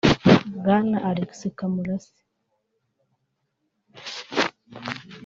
[0.55, 2.13] Bwana Alex Kamurase